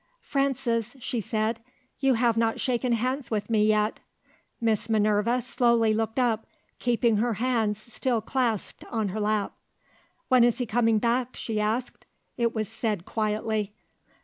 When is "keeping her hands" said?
6.79-7.79